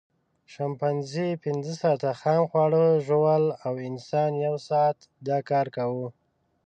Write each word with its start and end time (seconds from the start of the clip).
شامپانزي 0.53 1.27
پینځه 1.43 1.73
ساعته 1.81 2.09
خام 2.21 2.43
خواړه 2.51 2.83
ژوول 3.05 3.43
او 3.67 3.73
انسان 3.89 4.31
یو 4.45 4.55
ساعت 4.67 4.97
دا 5.27 5.37
کار 5.49 5.67
کاوه. 5.75 6.07